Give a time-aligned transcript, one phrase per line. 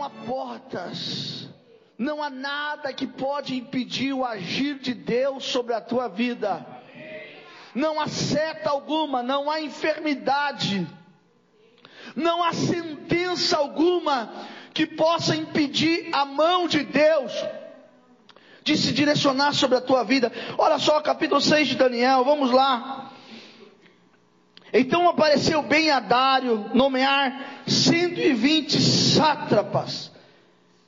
[0.00, 1.46] Não há portas,
[1.98, 6.64] não há nada que pode impedir o agir de Deus sobre a tua vida.
[7.74, 10.88] Não há seta alguma, não há enfermidade,
[12.16, 14.32] não há sentença alguma
[14.72, 17.30] que possa impedir a mão de Deus
[18.64, 20.32] de se direcionar sobre a tua vida.
[20.56, 22.99] Olha só, capítulo 6 de Daniel, vamos lá.
[24.72, 30.12] Então apareceu bem a Dário nomear 120 sátrapas,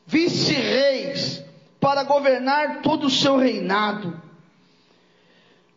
[0.06, 1.45] vice-reis,
[1.80, 4.20] para governar todo o seu reinado.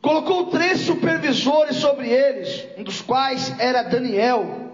[0.01, 4.71] Colocou três supervisores sobre eles, um dos quais era Daniel.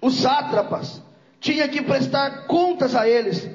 [0.00, 1.00] Os sátrapas
[1.40, 3.48] tinha que prestar contas a eles,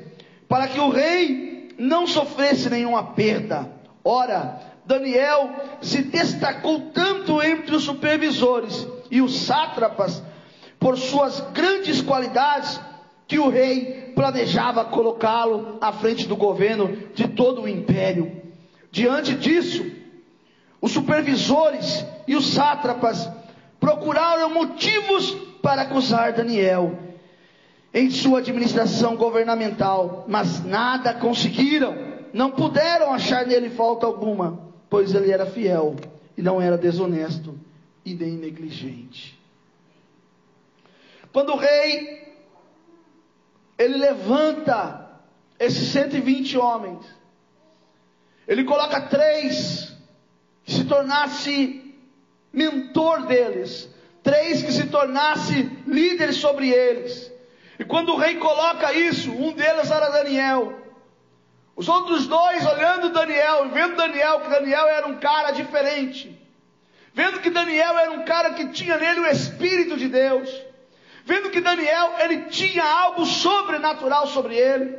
[0.47, 3.69] para que o rei não sofresse nenhuma perda.
[4.01, 5.49] Ora, Daniel
[5.81, 10.21] se destacou tanto entre os supervisores e os sátrapas
[10.79, 12.79] por suas grandes qualidades
[13.27, 18.41] que o rei planejava colocá-lo à frente do governo de todo o império.
[18.91, 19.85] Diante disso,
[20.81, 23.29] os supervisores e os sátrapas
[23.79, 26.97] procuraram motivos para acusar Daniel
[27.93, 31.95] em sua administração governamental, mas nada conseguiram,
[32.33, 35.95] não puderam achar nele falta alguma, pois ele era fiel
[36.37, 37.68] e não era desonesto
[38.11, 39.39] e nem negligente.
[41.31, 42.29] Quando o rei
[43.79, 45.09] ele levanta
[45.57, 47.05] esses 120 homens.
[48.45, 49.95] Ele coloca três
[50.65, 51.95] que se tornasse
[52.51, 53.89] mentor deles,
[54.21, 57.31] três que se tornasse líderes sobre eles.
[57.77, 60.77] E quando o rei coloca isso, um deles era Daniel.
[61.73, 66.37] Os outros dois olhando Daniel vendo Daniel que Daniel era um cara diferente,
[67.13, 70.69] vendo que Daniel era um cara que tinha nele o espírito de Deus
[71.29, 74.97] vendo que Daniel ele tinha algo sobrenatural sobre ele.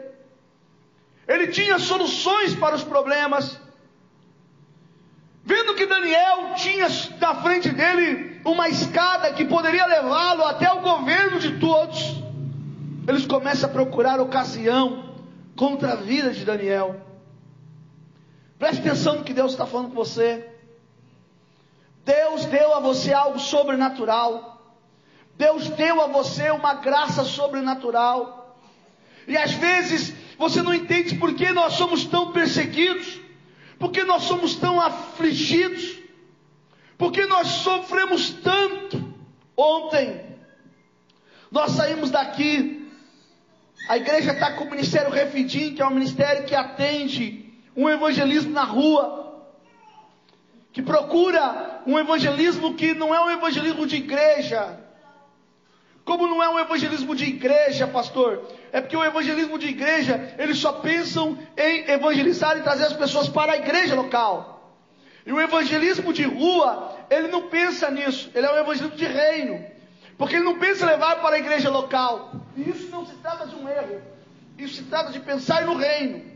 [1.27, 3.61] Ele tinha soluções para os problemas.
[5.45, 6.87] Vendo que Daniel tinha
[7.21, 12.23] na frente dele uma escada que poderia levá-lo até o governo de todos,
[13.09, 15.17] eles começam a procurar ocasião
[15.57, 17.01] contra a vida de Daniel.
[18.57, 20.49] Preste atenção no que Deus está falando com você.
[22.05, 24.51] Deus deu a você algo sobrenatural.
[25.37, 28.59] Deus deu a você uma graça sobrenatural.
[29.27, 33.21] E às vezes você não entende por que nós somos tão perseguidos,
[33.79, 35.99] por que nós somos tão afligidos,
[36.97, 39.11] por que nós sofremos tanto.
[39.57, 40.37] Ontem,
[41.51, 42.89] nós saímos daqui,
[43.89, 48.53] a igreja está com o Ministério Refidim, que é um ministério que atende um evangelismo
[48.53, 49.30] na rua,
[50.73, 54.79] que procura um evangelismo que não é um evangelismo de igreja,
[56.05, 58.43] como não é um evangelismo de igreja, pastor?
[58.73, 63.29] É porque o evangelismo de igreja, eles só pensam em evangelizar e trazer as pessoas
[63.29, 64.75] para a igreja local.
[65.25, 68.31] E o evangelismo de rua, ele não pensa nisso.
[68.35, 69.65] Ele é um evangelismo de reino.
[70.17, 72.33] Porque ele não pensa em levar para a igreja local.
[72.57, 74.03] E isso não se trata de um erro.
[74.59, 76.30] Isso se trata de pensar no reino.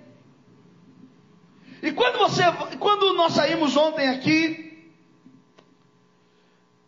[1.85, 2.43] E quando você,
[2.81, 4.65] quando nós saímos ontem aqui,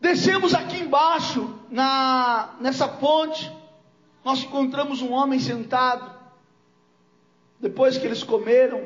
[0.07, 3.51] Descemos aqui embaixo, na, nessa ponte,
[4.25, 6.15] nós encontramos um homem sentado.
[7.59, 8.84] Depois que eles comeram,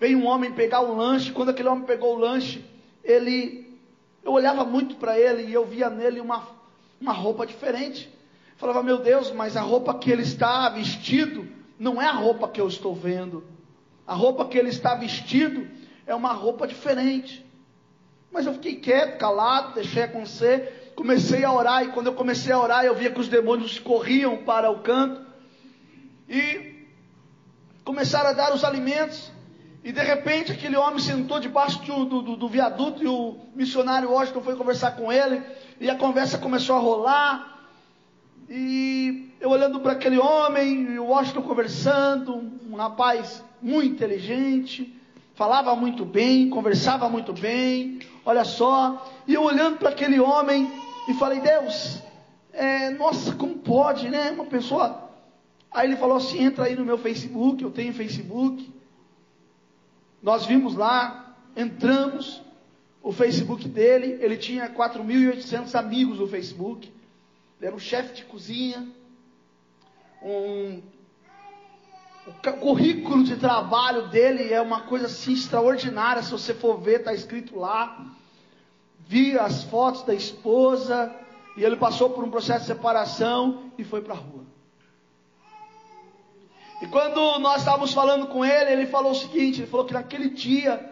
[0.00, 1.32] veio um homem pegar o lanche.
[1.32, 2.64] Quando aquele homem pegou o lanche,
[3.04, 3.78] ele,
[4.24, 6.48] eu olhava muito para ele e eu via nele uma,
[6.98, 8.08] uma roupa diferente.
[8.56, 11.46] Falava, meu Deus, mas a roupa que ele está vestido
[11.78, 13.44] não é a roupa que eu estou vendo.
[14.06, 15.68] A roupa que ele está vestido
[16.06, 17.44] é uma roupa diferente.
[18.30, 20.92] Mas eu fiquei quieto, calado, deixei acontecer.
[20.96, 24.38] Comecei a orar, e quando eu comecei a orar, eu via que os demônios corriam
[24.38, 25.20] para o canto.
[26.28, 26.86] E
[27.84, 29.30] começaram a dar os alimentos.
[29.84, 34.40] E de repente aquele homem sentou debaixo do, do, do viaduto e o missionário Washington
[34.40, 35.42] foi conversar com ele.
[35.80, 37.68] E a conversa começou a rolar.
[38.48, 42.36] E eu olhando para aquele homem, e o Washington conversando,
[42.70, 44.94] um rapaz muito inteligente,
[45.34, 50.70] falava muito bem, conversava muito bem, olha só, e eu olhando para aquele homem
[51.08, 52.02] e falei, Deus,
[52.52, 54.30] é, nossa, como pode, né?
[54.30, 55.10] Uma pessoa.
[55.70, 58.70] Aí ele falou assim: entra aí no meu Facebook, eu tenho Facebook.
[60.22, 62.42] Nós vimos lá, entramos,
[63.02, 66.92] o Facebook dele, ele tinha 4.800 amigos no Facebook.
[67.58, 68.86] Ele era um chefe de cozinha,
[70.22, 70.80] um
[72.26, 76.22] o currículo de trabalho dele é uma coisa assim extraordinária.
[76.22, 78.06] Se você for ver, está escrito lá.
[79.08, 81.14] Vi as fotos da esposa.
[81.56, 84.44] E ele passou por um processo de separação e foi para a rua.
[86.80, 90.30] E quando nós estávamos falando com ele, ele falou o seguinte: ele falou que naquele
[90.30, 90.90] dia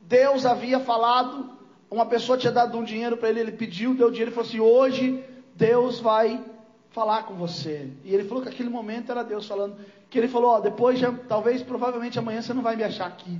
[0.00, 1.50] Deus havia falado,
[1.90, 4.60] uma pessoa tinha dado um dinheiro para ele, ele pediu, deu dinheiro e falou assim:
[4.60, 5.24] hoje
[5.54, 6.44] Deus vai
[6.90, 7.90] falar com você.
[8.04, 9.76] E ele falou que aquele momento era Deus falando,
[10.10, 13.38] que ele falou: ó, depois, talvez, provavelmente amanhã você não vai me achar aqui.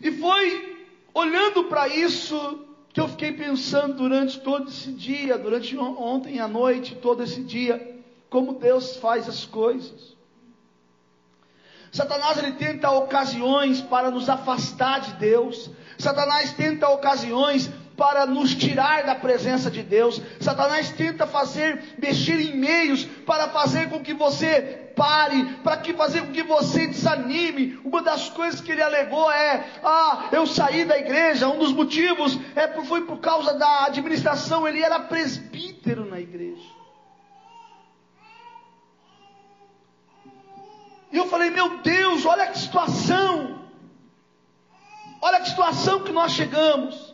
[0.00, 6.40] E foi olhando para isso que eu fiquei pensando durante todo esse dia, durante ontem
[6.40, 8.00] à noite, todo esse dia,
[8.30, 10.16] como Deus faz as coisas.
[11.90, 15.70] Satanás ele tenta ocasiões para nos afastar de Deus.
[15.98, 20.22] Satanás tenta ocasiões para nos tirar da presença de Deus.
[20.40, 26.20] Satanás tenta fazer, mexer em meios para fazer com que você pare, para que fazer
[26.22, 27.76] com que você desanime.
[27.84, 31.48] Uma das coisas que ele alegou é: ah, eu saí da igreja.
[31.48, 34.66] Um dos motivos é foi por causa da administração.
[34.66, 36.78] Ele era presbítero na igreja.
[41.10, 43.58] E eu falei, meu Deus, olha que situação.
[45.20, 47.07] Olha que situação que nós chegamos.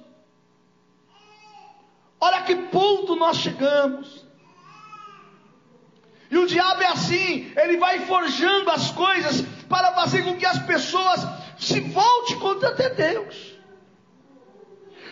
[2.25, 4.25] Olha que ponto nós chegamos.
[6.31, 10.59] E o diabo é assim, ele vai forjando as coisas para fazer com que as
[10.61, 11.21] pessoas
[11.59, 13.55] se voltem contra Deus.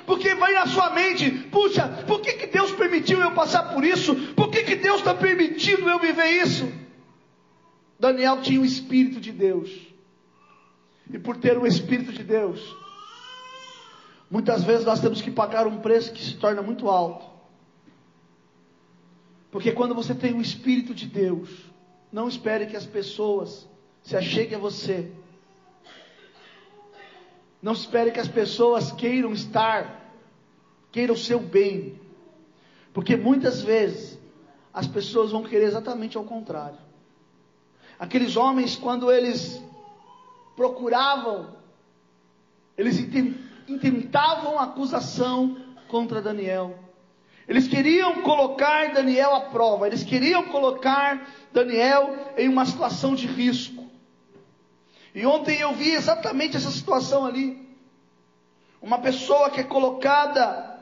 [0.07, 4.15] Porque vai na sua mente, puxa, por que, que Deus permitiu eu passar por isso?
[4.35, 6.73] Por que, que Deus está permitindo eu viver isso?
[8.01, 9.71] Daniel tinha o Espírito de Deus.
[11.13, 12.59] E por ter o Espírito de Deus,
[14.33, 17.27] muitas vezes nós temos que pagar um preço que se torna muito alto.
[19.51, 21.51] Porque quando você tem o Espírito de Deus,
[22.11, 23.69] não espere que as pessoas
[24.03, 25.13] se acheguem a você.
[27.61, 30.11] Não espere que as pessoas queiram estar,
[30.91, 32.01] queiram o seu bem.
[32.95, 34.19] Porque muitas vezes
[34.73, 36.79] as pessoas vão querer exatamente ao contrário.
[37.99, 39.63] Aqueles homens, quando eles
[40.57, 41.55] procuravam,
[42.79, 42.99] eles
[43.69, 45.57] intentavam acusação
[45.89, 46.79] contra Daniel.
[47.47, 53.91] Eles queriam colocar Daniel à prova, eles queriam colocar Daniel em uma situação de risco.
[55.15, 57.61] E ontem eu vi exatamente essa situação ali.
[58.81, 60.73] Uma pessoa que é colocada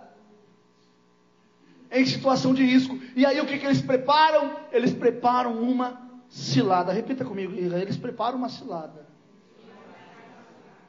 [1.90, 2.98] em situação de risco.
[3.16, 4.56] E aí o que, que eles preparam?
[4.70, 6.92] Eles preparam uma cilada.
[6.92, 9.08] Repita comigo, eles preparam uma cilada.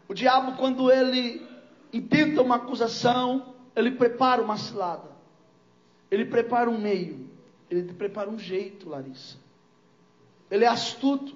[0.07, 1.50] O diabo, quando ele
[1.93, 5.09] intenta uma acusação, ele prepara uma cilada.
[6.09, 7.29] Ele prepara um meio.
[7.69, 9.37] Ele prepara um jeito, Larissa.
[10.49, 11.35] Ele é astuto.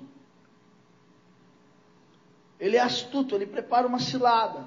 [2.59, 4.65] Ele é astuto, ele prepara uma cilada.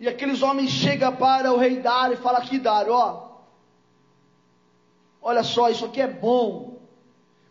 [0.00, 3.28] E aqueles homens chegam para o rei Dário e falam aqui, Dário, ó.
[5.20, 6.80] Olha só, isso aqui é bom.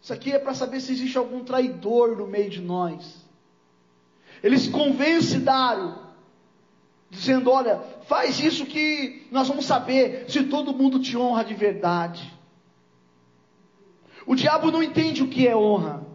[0.02, 3.26] Isso aqui é para saber se existe algum traidor no meio de nós.
[4.42, 5.96] Eles convencem Dário,
[7.10, 12.34] dizendo: Olha, faz isso que nós vamos saber se todo mundo te honra de verdade.
[14.26, 16.06] O diabo não entende o que é honra.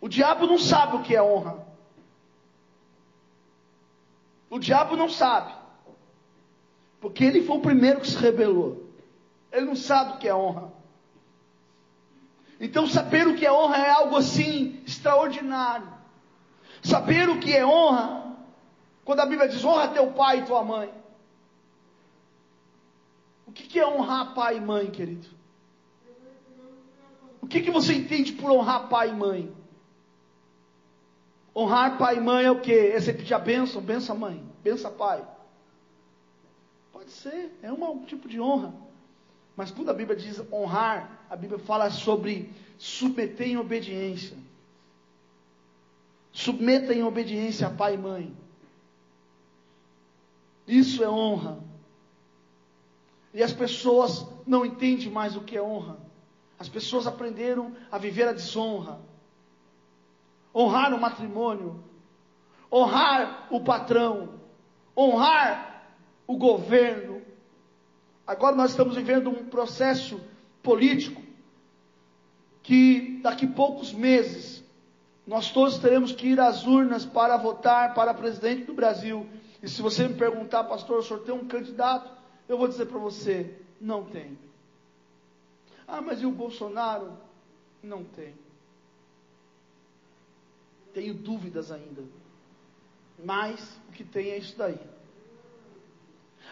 [0.00, 1.66] O diabo não sabe o que é honra.
[4.50, 5.52] O diabo não sabe.
[7.00, 8.88] Porque ele foi o primeiro que se rebelou.
[9.50, 10.72] Ele não sabe o que é honra.
[12.60, 15.88] Então, saber o que é honra é algo assim extraordinário.
[16.82, 18.27] Saber o que é honra,
[19.08, 20.92] quando a Bíblia diz honra teu pai e tua mãe.
[23.46, 25.26] O que, é honrar pai e mãe, querido?
[27.40, 29.56] O que, que você entende por honrar pai e mãe?
[31.56, 32.70] Honrar pai e mãe é o que?
[32.70, 35.26] É você pedir a bênção, benção mãe, benção pai.
[36.92, 38.74] Pode ser, é um tipo de honra.
[39.56, 44.36] Mas quando a Bíblia diz honrar, a Bíblia fala sobre submeter em obediência.
[46.30, 48.47] Submeta em obediência a pai e mãe.
[50.68, 51.58] Isso é honra.
[53.34, 55.98] E as pessoas não entendem mais o que é honra.
[56.58, 59.00] As pessoas aprenderam a viver a desonra.
[60.54, 61.82] Honrar o matrimônio.
[62.70, 64.34] Honrar o patrão.
[64.96, 65.86] Honrar
[66.26, 67.18] o governo
[68.28, 70.20] Agora nós estamos vivendo um processo
[70.62, 71.22] político
[72.62, 74.62] que daqui poucos meses
[75.26, 79.26] nós todos teremos que ir às urnas para votar para presidente do Brasil.
[79.62, 82.10] E se você me perguntar, pastor, o senhor tem um candidato?
[82.48, 84.38] Eu vou dizer para você, não tem.
[85.86, 87.12] Ah, mas e o Bolsonaro?
[87.82, 88.34] Não tem.
[90.94, 92.02] Tenho dúvidas ainda.
[93.24, 94.78] Mas o que tem é isso daí.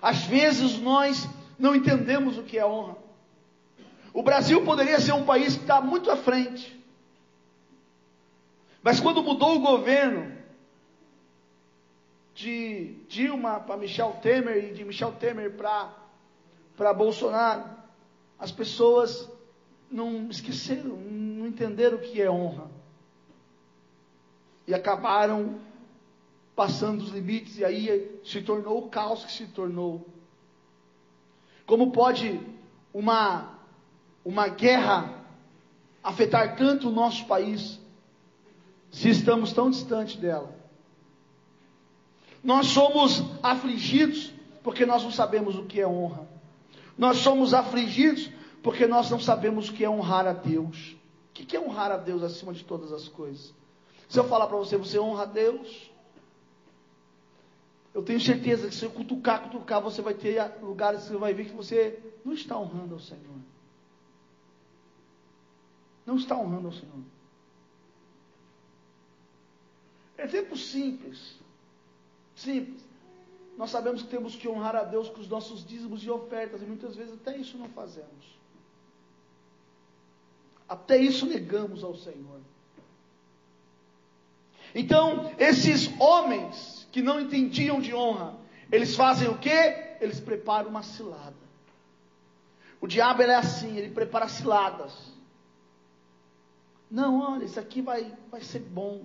[0.02, 2.96] Às vezes nós não entendemos o que é honra.
[4.12, 6.74] O Brasil poderia ser um país que está muito à frente.
[8.82, 10.35] Mas quando mudou o governo
[12.36, 17.64] de Dilma para Michel Temer e de Michel Temer para Bolsonaro,
[18.38, 19.28] as pessoas
[19.90, 22.70] não esqueceram, não entenderam o que é honra.
[24.66, 25.58] E acabaram
[26.54, 30.06] passando os limites, e aí se tornou o caos que se tornou.
[31.64, 32.38] Como pode
[32.92, 33.58] uma,
[34.22, 35.24] uma guerra
[36.02, 37.80] afetar tanto o nosso país,
[38.90, 40.55] se estamos tão distantes dela?
[42.46, 46.28] Nós somos afligidos porque nós não sabemos o que é honra.
[46.96, 48.30] Nós somos afligidos
[48.62, 50.94] porque nós não sabemos o que é honrar a Deus.
[51.28, 53.52] O que é honrar a Deus acima de todas as coisas?
[54.08, 55.90] Se eu falar para você, você honra a Deus,
[57.92, 61.34] eu tenho certeza que se eu cutucar, cutucar, você vai ter lugares que você vai
[61.34, 63.40] ver que você não está honrando ao Senhor.
[66.06, 67.02] Não está honrando ao Senhor.
[70.16, 71.44] Exemplo simples.
[72.36, 72.84] Simples.
[73.56, 76.66] Nós sabemos que temos que honrar a Deus com os nossos dízimos e ofertas, e
[76.66, 78.36] muitas vezes até isso não fazemos.
[80.68, 82.40] Até isso negamos ao Senhor.
[84.74, 88.36] Então, esses homens que não entendiam de honra,
[88.70, 89.96] eles fazem o quê?
[90.00, 91.34] Eles preparam uma cilada.
[92.78, 94.92] O diabo é assim, ele prepara ciladas.
[96.90, 99.02] Não, olha, isso aqui vai, vai ser bom.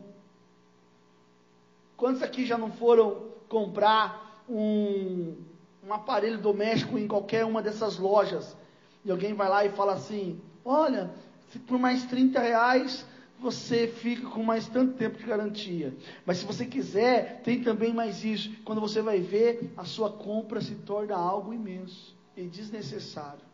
[2.01, 5.36] Quantos aqui já não foram comprar um,
[5.84, 8.58] um aparelho doméstico em qualquer uma dessas lojas?
[9.05, 11.12] E alguém vai lá e fala assim: Olha,
[11.67, 13.05] por mais 30 reais
[13.38, 15.96] você fica com mais tanto tempo de garantia.
[16.25, 18.50] Mas se você quiser, tem também mais isso.
[18.65, 23.46] Quando você vai ver, a sua compra se torna algo imenso e desnecessário.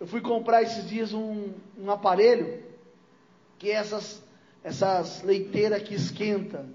[0.00, 2.62] Eu fui comprar esses dias um, um aparelho
[3.58, 4.26] que é essas
[4.68, 6.66] essas leiteiras que esquenta.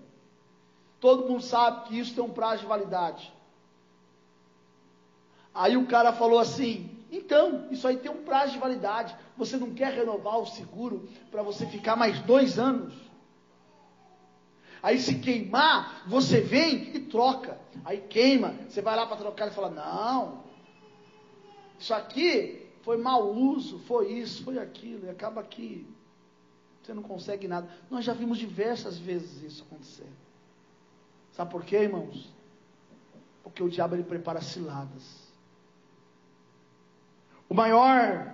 [0.99, 3.31] Todo mundo sabe que isso tem um prazo de validade.
[5.53, 9.15] Aí o cara falou assim: então, isso aí tem um prazo de validade.
[9.37, 12.93] Você não quer renovar o seguro para você ficar mais dois anos?
[14.81, 17.59] Aí se queimar, você vem e troca.
[17.85, 20.43] Aí queima, você vai lá para trocar e fala: não,
[21.77, 25.87] isso aqui foi mau uso, foi isso, foi aquilo, e acaba aqui
[26.83, 27.69] você não consegue nada.
[27.89, 30.07] Nós já vimos diversas vezes isso acontecer.
[31.31, 32.31] Sabe por quê, irmãos?
[33.41, 35.23] Porque o diabo ele prepara ciladas.
[37.47, 38.33] O maior,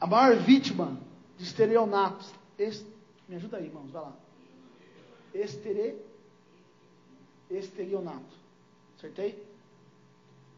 [0.00, 0.98] a maior vítima
[1.36, 2.24] de estelionato,
[2.58, 2.84] est,
[3.28, 4.12] me ajuda aí, irmãos, vai lá.
[5.32, 5.96] Estere,
[7.50, 8.36] estelionato.
[8.96, 9.46] Acertei?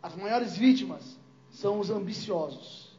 [0.02, 1.18] As maiores vítimas
[1.50, 2.96] são os ambiciosos,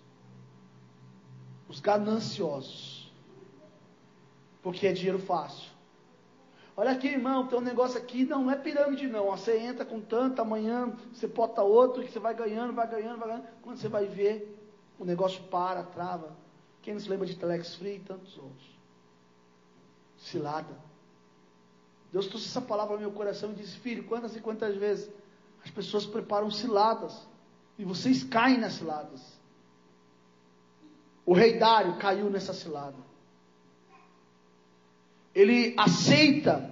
[1.68, 3.01] os gananciosos
[4.62, 5.72] porque é dinheiro fácil.
[6.76, 9.26] Olha aqui, irmão, tem um negócio aqui, não, é pirâmide não.
[9.32, 13.28] Você entra com tanto, amanhã você bota outro, que você vai ganhando, vai ganhando, vai
[13.28, 13.48] ganhando.
[13.62, 14.58] Quando você vai ver,
[14.98, 16.36] o negócio para, trava.
[16.82, 18.80] Quem se lembra de Telex Free e tantos outros?
[20.18, 20.76] Cilada.
[22.12, 25.10] Deus trouxe essa palavra ao meu coração e disse, filho, quantas e quantas vezes
[25.64, 27.28] as pessoas preparam ciladas
[27.78, 29.40] e vocês caem nas ciladas.
[31.26, 33.11] O rei Dário caiu nessa cilada
[35.34, 36.70] ele aceita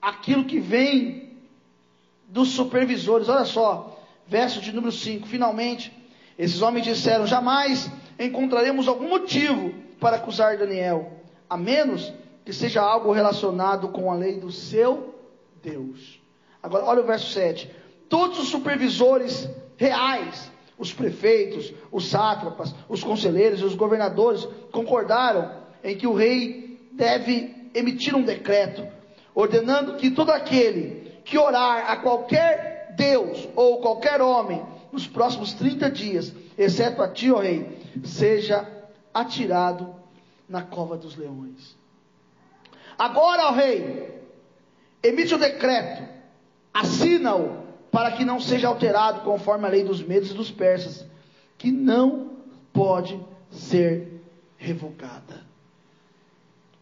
[0.00, 1.36] aquilo que vem
[2.28, 3.28] dos supervisores.
[3.28, 5.26] Olha só, verso de número 5.
[5.26, 5.92] Finalmente,
[6.38, 11.12] esses homens disseram: Jamais encontraremos algum motivo para acusar Daniel,
[11.48, 12.12] a menos
[12.44, 15.14] que seja algo relacionado com a lei do seu
[15.62, 16.20] Deus.
[16.62, 17.70] Agora, olha o verso 7.
[18.08, 25.50] Todos os supervisores reais, os prefeitos, os sátrapas, os conselheiros e os governadores concordaram
[25.82, 26.65] em que o rei
[26.96, 28.86] deve emitir um decreto
[29.34, 35.90] ordenando que todo aquele que orar a qualquer Deus ou qualquer homem nos próximos 30
[35.90, 38.66] dias, exceto a ti, ó rei, seja
[39.12, 39.94] atirado
[40.48, 41.76] na cova dos leões.
[42.98, 44.22] Agora, ó rei,
[45.02, 46.02] emite o decreto,
[46.72, 51.06] assina-o, para que não seja alterado conforme a lei dos medos e dos persas,
[51.58, 52.36] que não
[52.72, 53.18] pode
[53.50, 54.22] ser
[54.56, 55.45] revogada.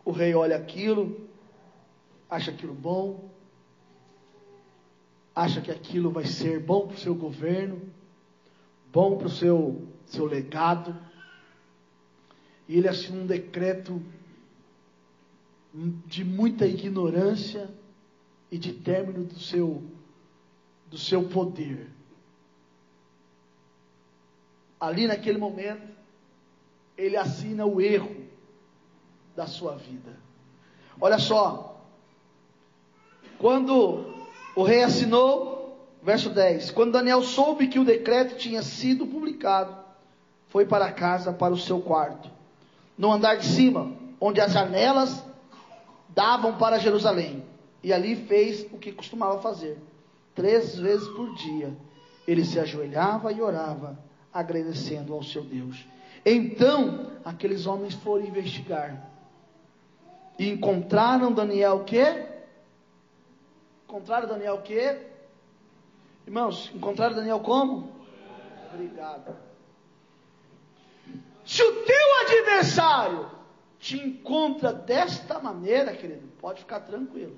[0.05, 1.29] O rei olha aquilo,
[2.29, 3.31] acha aquilo bom,
[5.35, 7.81] acha que aquilo vai ser bom para o seu governo,
[8.93, 10.97] bom para o seu, seu legado,
[12.69, 14.03] e ele assina um decreto
[16.07, 17.69] de muita ignorância
[18.51, 19.83] e de término do seu,
[20.89, 21.91] do seu poder.
[24.79, 25.89] Ali naquele momento,
[26.97, 28.24] ele assina o erro
[29.35, 30.17] da sua vida.
[31.01, 31.81] Olha só,
[33.39, 34.15] quando
[34.55, 39.77] o rei assinou, verso 10: quando Daniel soube que o decreto tinha sido publicado,
[40.49, 42.31] foi para casa, para o seu quarto,
[42.97, 45.25] no andar de cima, onde as janelas
[46.11, 47.45] davam para Jerusalém,
[47.83, 49.79] e ali fez o que costumava fazer,
[50.35, 51.77] três vezes por dia.
[52.27, 53.99] Ele se ajoelhava e orava,
[54.33, 55.85] agradecendo ao seu Deus.
[56.25, 59.14] Então, aqueles homens foram investigar
[60.39, 62.27] e encontraram Daniel o quê?
[63.85, 64.99] Encontraram Daniel o quê?
[66.27, 67.93] Irmãos, encontraram Daniel como?
[68.73, 69.37] Obrigado.
[71.45, 73.31] Se o teu adversário
[73.79, 77.37] te encontra desta maneira, querido, pode ficar tranquilo.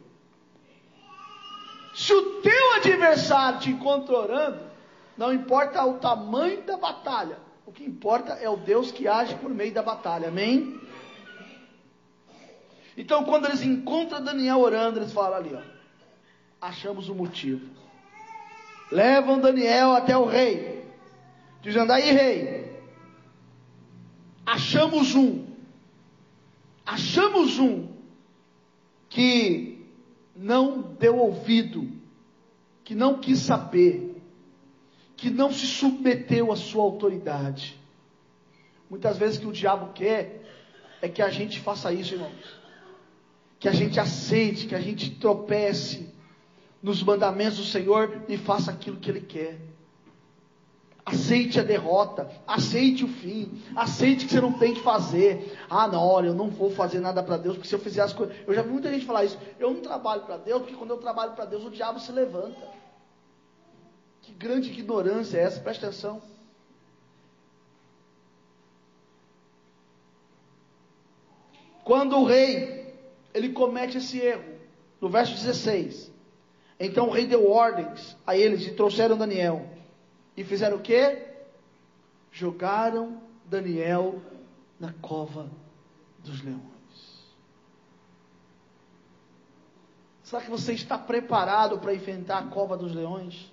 [1.94, 4.60] Se o teu adversário te encontra orando,
[5.16, 9.50] não importa o tamanho da batalha, o que importa é o Deus que age por
[9.50, 10.80] meio da batalha, amém?
[12.96, 15.60] Então, quando eles encontram Daniel orando, eles falam ali, ó,
[16.60, 17.68] achamos o motivo.
[18.90, 20.86] Levam Daniel até o rei,
[21.60, 22.80] dizendo: aí, rei,
[24.46, 25.44] achamos um,
[26.86, 27.88] achamos um
[29.10, 29.84] que
[30.34, 31.90] não deu ouvido,
[32.82, 34.22] que não quis saber,
[35.16, 37.78] que não se submeteu à sua autoridade.
[38.88, 40.44] Muitas vezes que o diabo quer
[41.02, 42.65] é que a gente faça isso, irmãos
[43.66, 46.08] que a gente aceite, que a gente tropece
[46.80, 49.58] nos mandamentos do Senhor e faça aquilo que Ele quer.
[51.04, 55.58] Aceite a derrota, aceite o fim, aceite que você não tem que fazer.
[55.68, 58.12] Ah, não, olha, eu não vou fazer nada para Deus, porque se eu fizer as
[58.12, 58.36] coisas.
[58.46, 59.36] Eu já vi muita gente falar isso.
[59.58, 62.68] Eu não trabalho para Deus, porque quando eu trabalho para Deus, o diabo se levanta.
[64.22, 65.60] Que grande ignorância é essa?
[65.60, 66.22] Presta atenção.
[71.82, 72.75] Quando o rei
[73.36, 74.56] ele comete esse erro.
[75.00, 76.10] No verso 16.
[76.80, 79.68] Então o rei deu ordens a eles e trouxeram Daniel.
[80.36, 81.26] E fizeram o quê?
[82.32, 84.20] Jogaram Daniel
[84.80, 85.50] na cova
[86.24, 86.66] dos leões.
[90.22, 93.50] Será que você está preparado para enfrentar a cova dos leões?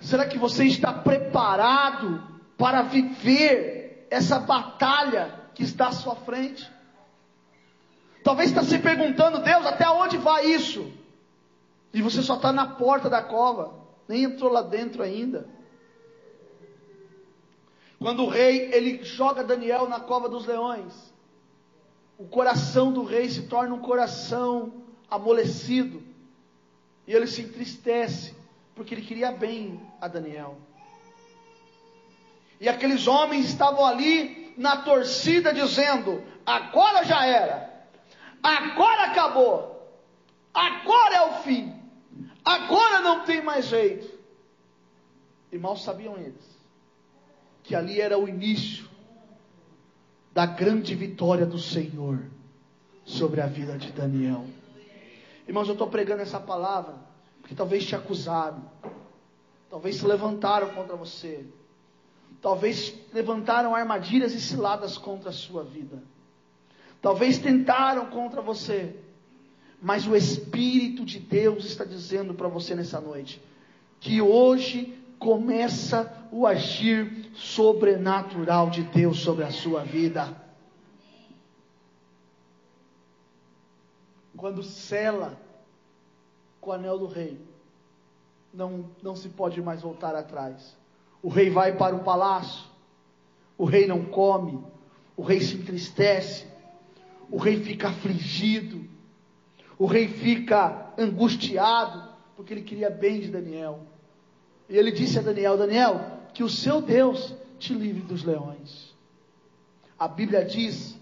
[0.00, 2.22] Será que você está preparado
[2.56, 6.68] para viver essa batalha que está à sua frente?
[8.28, 10.92] Talvez está se perguntando, Deus, até onde vai isso?
[11.94, 13.72] E você só está na porta da cova,
[14.06, 15.48] nem entrou lá dentro ainda.
[17.98, 20.92] Quando o rei ele joga Daniel na cova dos leões,
[22.18, 24.74] o coração do rei se torna um coração
[25.10, 26.02] amolecido
[27.06, 28.34] e ele se entristece
[28.74, 30.58] porque ele queria bem a Daniel.
[32.60, 37.77] E aqueles homens estavam ali na torcida dizendo: agora já era.
[38.42, 39.98] Agora acabou.
[40.54, 41.74] Agora é o fim.
[42.44, 44.18] Agora não tem mais jeito.
[45.50, 46.58] E mal sabiam eles
[47.68, 48.88] que ali era o início
[50.32, 52.24] da grande vitória do Senhor
[53.04, 54.46] sobre a vida de Daniel.
[55.46, 56.94] Irmãos, eu estou pregando essa palavra
[57.42, 58.62] porque talvez te acusaram,
[59.68, 61.44] talvez se levantaram contra você,
[62.40, 66.02] talvez levantaram armadilhas e ciladas contra a sua vida.
[67.00, 68.96] Talvez tentaram contra você,
[69.80, 73.40] mas o Espírito de Deus está dizendo para você nessa noite
[74.00, 80.36] que hoje começa o agir sobrenatural de Deus sobre a sua vida.
[84.36, 85.36] Quando sela
[86.60, 87.40] com o anel do rei,
[88.54, 90.76] não, não se pode mais voltar atrás.
[91.22, 92.64] O rei vai para o palácio,
[93.56, 94.62] o rei não come,
[95.16, 96.46] o rei se entristece,
[97.30, 98.88] o rei fica afligido,
[99.78, 103.80] o rei fica angustiado, porque ele queria bem de Daniel.
[104.68, 106.00] E ele disse a Daniel: Daniel,
[106.34, 108.94] que o seu Deus te livre dos leões.
[109.98, 110.98] A Bíblia diz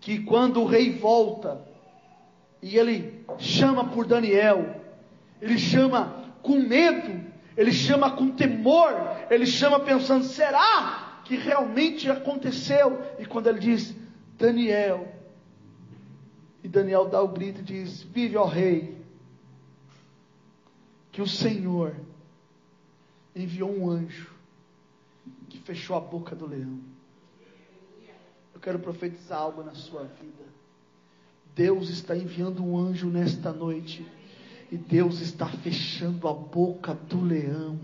[0.00, 1.66] que quando o rei volta
[2.62, 4.80] e ele chama por Daniel,
[5.40, 7.24] ele chama com medo,
[7.56, 8.92] ele chama com temor,
[9.30, 13.00] ele chama pensando: será que realmente aconteceu?
[13.18, 13.94] E quando ele diz:
[14.38, 15.12] Daniel.
[16.62, 18.96] E Daniel dá o grito e diz: Vive, ó rei,
[21.12, 21.94] que o Senhor
[23.34, 24.32] enviou um anjo
[25.48, 26.80] que fechou a boca do leão.
[28.54, 30.44] Eu quero profetizar algo na sua vida.
[31.54, 34.06] Deus está enviando um anjo nesta noite.
[34.72, 37.78] E Deus está fechando a boca do leão.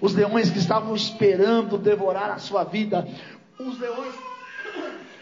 [0.00, 3.06] Os leões que estavam esperando devorar a sua vida.
[3.58, 4.14] Os leões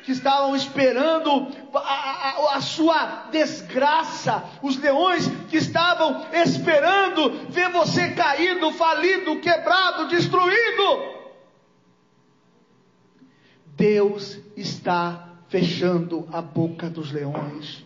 [0.09, 8.12] que estavam esperando a, a, a, sua desgraça, os leões que estavam esperando ver você
[8.12, 11.18] caído, falido, quebrado, destruído.
[13.66, 17.85] Deus está fechando a boca dos leões.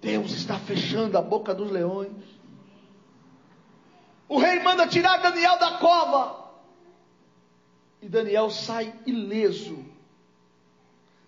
[0.00, 2.24] Deus está fechando a boca dos leões.
[4.26, 6.41] O rei manda tirar Daniel da cova.
[8.02, 9.78] E Daniel sai ileso.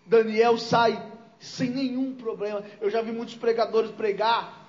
[0.05, 1.01] Daniel sai
[1.39, 2.65] sem nenhum problema.
[2.81, 4.63] Eu já vi muitos pregadores pregar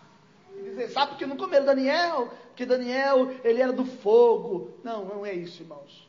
[0.56, 2.32] e dizer, sabe por que não comeram Daniel?
[2.48, 4.72] Porque Daniel, ele era do fogo.
[4.84, 6.08] Não, não é isso, irmãos.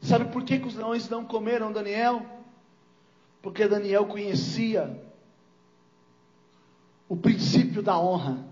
[0.00, 2.24] Sabe por que, que os leões não comeram Daniel?
[3.42, 5.00] Porque Daniel conhecia
[7.08, 8.44] o princípio da honra.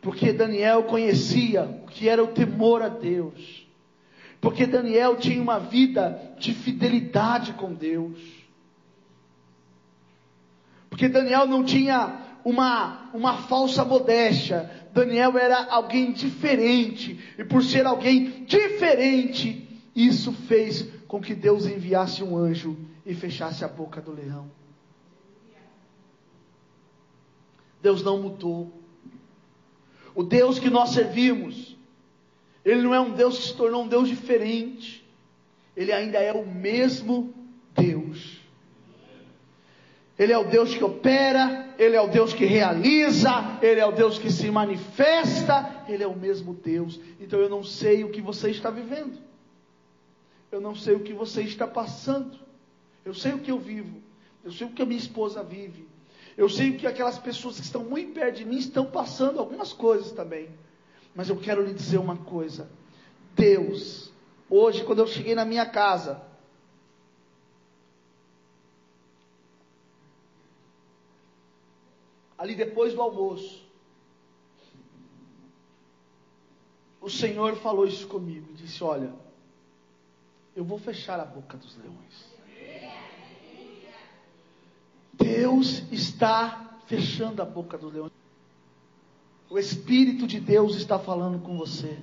[0.00, 3.68] Porque Daniel conhecia o que era o temor a Deus.
[4.40, 8.18] Porque Daniel tinha uma vida de fidelidade com Deus.
[10.88, 14.70] Porque Daniel não tinha uma, uma falsa modéstia.
[14.92, 17.18] Daniel era alguém diferente.
[17.38, 23.64] E por ser alguém diferente, isso fez com que Deus enviasse um anjo e fechasse
[23.64, 24.50] a boca do leão.
[27.82, 28.72] Deus não mudou.
[30.14, 31.69] O Deus que nós servimos,
[32.64, 35.04] Ele não é um Deus que se tornou um Deus diferente.
[35.76, 37.32] Ele ainda é o mesmo
[37.74, 38.40] Deus.
[40.20, 43.90] Ele é o Deus que opera, Ele é o Deus que realiza, Ele é o
[43.90, 47.00] Deus que se manifesta, Ele é o mesmo Deus.
[47.18, 49.18] Então eu não sei o que você está vivendo,
[50.52, 52.38] eu não sei o que você está passando,
[53.02, 53.96] eu sei o que eu vivo,
[54.44, 55.88] eu sei o que a minha esposa vive,
[56.36, 60.12] eu sei que aquelas pessoas que estão muito perto de mim estão passando algumas coisas
[60.12, 60.50] também.
[61.14, 62.70] Mas eu quero lhe dizer uma coisa.
[63.34, 64.12] Deus,
[64.48, 66.22] hoje, quando eu cheguei na minha casa,
[72.38, 73.68] ali depois do almoço,
[77.00, 78.52] o Senhor falou isso comigo.
[78.52, 79.12] Disse: Olha,
[80.54, 82.30] eu vou fechar a boca dos leões.
[85.12, 88.19] Deus está fechando a boca dos leões.
[89.50, 91.98] O Espírito de Deus está falando com você.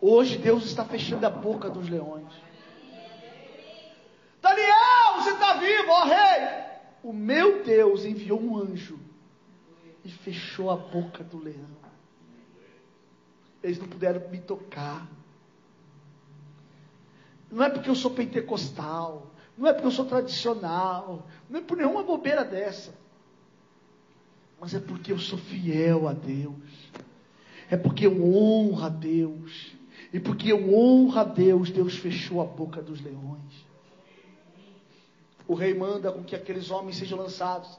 [0.00, 2.32] Hoje Deus está fechando a boca dos leões.
[4.40, 6.66] Daniel, você está vivo, ó rei.
[7.02, 8.98] O meu Deus enviou um anjo
[10.02, 11.76] e fechou a boca do leão.
[13.62, 15.06] Eles não puderam me tocar.
[17.50, 19.30] Não é porque eu sou pentecostal.
[19.56, 22.92] Não é porque eu sou tradicional, não é por nenhuma bobeira dessa.
[24.60, 26.54] Mas é porque eu sou fiel a Deus.
[27.70, 29.72] É porque eu honro a Deus.
[30.12, 33.66] E porque eu honro a Deus, Deus fechou a boca dos leões.
[35.46, 37.78] O rei manda com que aqueles homens sejam lançados.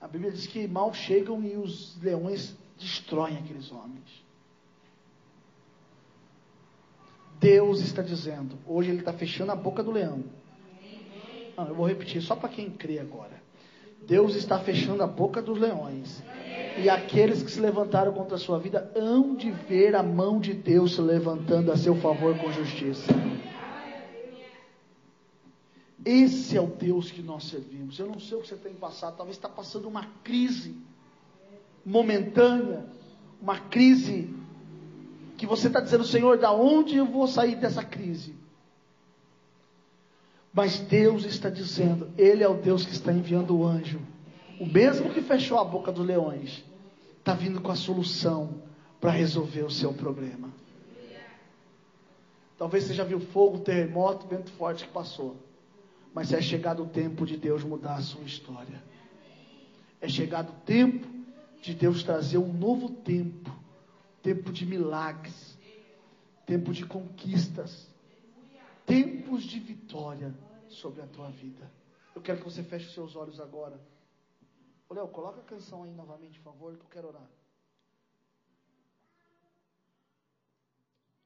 [0.00, 4.22] A Bíblia diz que mal chegam e os leões destroem aqueles homens.
[7.40, 8.56] Deus está dizendo.
[8.66, 10.22] Hoje Ele está fechando a boca do leão.
[11.56, 13.41] Não, eu vou repetir só para quem crê agora.
[14.06, 16.22] Deus está fechando a boca dos leões.
[16.78, 20.54] E aqueles que se levantaram contra a sua vida hão de ver a mão de
[20.54, 23.12] Deus se levantando a seu favor com justiça.
[26.04, 27.98] Esse é o Deus que nós servimos.
[27.98, 30.76] Eu não sei o que você tem passado, talvez está passando uma crise
[31.84, 32.86] momentânea,
[33.40, 34.34] uma crise
[35.36, 38.34] que você está dizendo, Senhor, da onde eu vou sair dessa crise?
[40.52, 44.00] Mas Deus está dizendo, Ele é o Deus que está enviando o anjo.
[44.60, 46.62] O mesmo que fechou a boca dos leões,
[47.18, 48.62] está vindo com a solução
[49.00, 50.50] para resolver o seu problema.
[52.58, 55.36] Talvez você já viu fogo, terremoto, vento forte que passou.
[56.14, 58.82] Mas é chegado o tempo de Deus mudar a sua história.
[60.00, 61.06] É chegado o tempo
[61.62, 63.50] de Deus trazer um novo tempo
[64.22, 65.58] tempo de milagres,
[66.46, 67.88] tempo de conquistas,
[68.86, 70.34] tempos de vitória
[70.68, 71.70] sobre a tua vida.
[72.14, 73.80] Eu quero que você feche os seus olhos agora.
[74.88, 77.28] Ô Léo, coloca a canção aí novamente, por favor, que eu quero orar.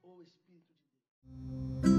[0.03, 0.73] Ô Espírito
[1.23, 1.96] de Deus.